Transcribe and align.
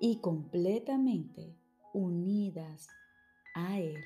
y 0.00 0.20
completamente 0.20 1.56
unidas 1.92 2.88
a 3.54 3.78
Él. 3.78 3.96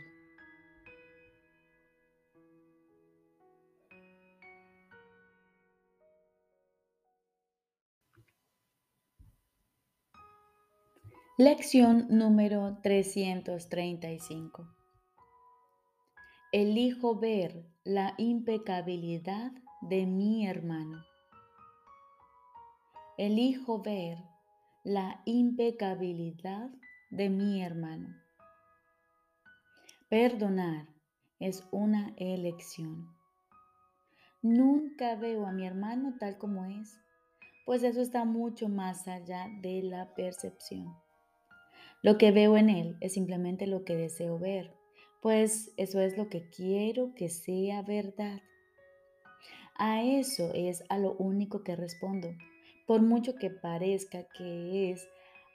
Lección 11.36 12.06
número 12.10 12.76
335. 12.82 14.68
Elijo 16.52 17.18
ver 17.18 17.64
la 17.82 18.12
impecabilidad 18.18 19.50
de 19.80 20.04
mi 20.04 20.46
hermano. 20.46 21.02
Elijo 23.16 23.80
ver 23.80 24.18
la 24.84 25.20
impecabilidad 25.26 26.70
de 27.10 27.28
mi 27.28 27.62
hermano. 27.62 28.16
Perdonar 30.08 30.86
es 31.38 31.66
una 31.70 32.14
elección. 32.16 33.14
Nunca 34.40 35.16
veo 35.16 35.46
a 35.46 35.52
mi 35.52 35.66
hermano 35.66 36.14
tal 36.18 36.38
como 36.38 36.64
es, 36.64 36.98
pues 37.66 37.82
eso 37.82 38.00
está 38.00 38.24
mucho 38.24 38.70
más 38.70 39.06
allá 39.06 39.48
de 39.60 39.82
la 39.82 40.14
percepción. 40.14 40.96
Lo 42.02 42.16
que 42.16 42.32
veo 42.32 42.56
en 42.56 42.70
él 42.70 42.96
es 43.00 43.12
simplemente 43.12 43.66
lo 43.66 43.84
que 43.84 43.96
deseo 43.96 44.38
ver, 44.38 44.72
pues 45.20 45.74
eso 45.76 46.00
es 46.00 46.16
lo 46.16 46.30
que 46.30 46.48
quiero 46.48 47.14
que 47.14 47.28
sea 47.28 47.82
verdad. 47.82 48.40
A 49.74 50.02
eso 50.02 50.52
es 50.54 50.82
a 50.88 50.96
lo 50.96 51.12
único 51.12 51.62
que 51.62 51.76
respondo 51.76 52.34
por 52.90 53.02
mucho 53.02 53.36
que 53.36 53.50
parezca 53.50 54.24
que 54.36 54.90
es 54.90 55.08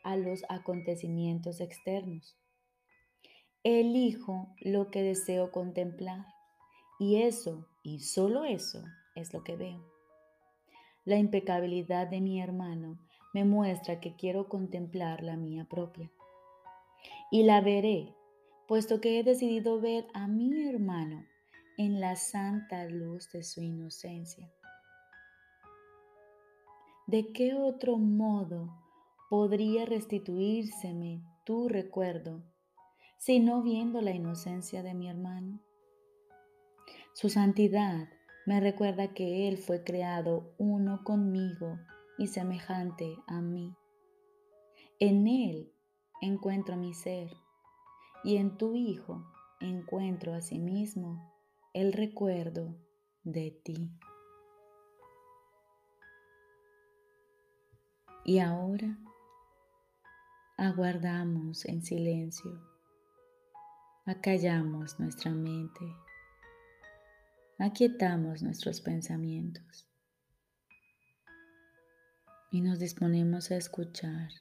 a 0.05 0.15
los 0.15 0.45
acontecimientos 0.47 1.59
externos. 1.59 2.37
Elijo 3.61 4.55
lo 4.61 4.89
que 4.89 5.03
deseo 5.03 5.51
contemplar 5.51 6.25
y 6.97 7.23
eso, 7.23 7.67
y 7.83 7.99
solo 7.99 8.45
eso, 8.45 8.85
es 9.15 9.33
lo 9.33 9.43
que 9.43 9.57
veo. 9.57 9.85
La 11.03 11.17
impecabilidad 11.17 12.07
de 12.07 12.21
mi 12.21 12.41
hermano 12.41 13.01
me 13.33 13.43
muestra 13.43 13.99
que 13.99 14.15
quiero 14.15 14.47
contemplar 14.47 15.21
la 15.21 15.35
mía 15.35 15.67
propia. 15.69 16.09
Y 17.31 17.43
la 17.43 17.59
veré, 17.59 18.15
puesto 18.65 19.01
que 19.01 19.19
he 19.19 19.23
decidido 19.25 19.81
ver 19.81 20.07
a 20.13 20.29
mi 20.29 20.69
hermano 20.69 21.25
en 21.77 21.99
la 21.99 22.15
santa 22.15 22.85
luz 22.85 23.29
de 23.33 23.43
su 23.43 23.61
inocencia. 23.61 24.49
¿De 27.07 27.31
qué 27.33 27.53
otro 27.53 27.97
modo 27.97 28.81
podría 29.29 29.85
restituírseme 29.85 31.21
tu 31.45 31.69
recuerdo, 31.69 32.43
sino 33.19 33.61
viendo 33.61 34.01
la 34.01 34.09
inocencia 34.09 34.81
de 34.81 34.95
mi 34.95 35.07
hermano? 35.07 35.61
Su 37.13 37.29
santidad 37.29 38.09
me 38.47 38.59
recuerda 38.59 39.13
que 39.13 39.47
Él 39.47 39.59
fue 39.59 39.83
creado 39.83 40.55
uno 40.57 41.03
conmigo 41.03 41.77
y 42.17 42.25
semejante 42.25 43.15
a 43.27 43.39
mí. 43.39 43.75
En 44.99 45.27
Él 45.27 45.71
encuentro 46.23 46.75
mi 46.75 46.95
ser 46.95 47.29
y 48.23 48.37
en 48.37 48.57
tu 48.57 48.73
Hijo 48.73 49.23
encuentro 49.61 50.33
asimismo 50.33 51.31
el 51.75 51.93
recuerdo 51.93 52.75
de 53.23 53.51
ti. 53.63 53.91
Y 58.27 58.39
ahora 58.39 58.97
aguardamos 60.57 61.63
en 61.65 61.83
silencio, 61.83 62.59
acallamos 64.03 64.99
nuestra 64.99 65.29
mente, 65.29 65.85
aquietamos 67.59 68.41
nuestros 68.41 68.81
pensamientos. 68.81 69.87
Y 72.49 72.61
nos 72.61 72.79
disponemos 72.79 73.51
a 73.51 73.57
escuchar 73.57 74.31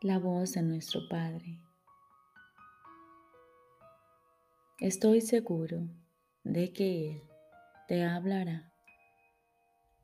la 0.00 0.20
voz 0.20 0.52
de 0.52 0.62
nuestro 0.62 1.08
Padre. 1.08 1.60
Estoy 4.78 5.22
seguro 5.22 5.88
de 6.44 6.72
que 6.72 7.10
Él 7.10 7.22
te 7.88 8.04
hablará 8.04 8.72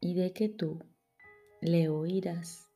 y 0.00 0.14
de 0.14 0.32
que 0.32 0.48
tú 0.48 0.82
le 1.60 1.88
oirás. 1.88 2.69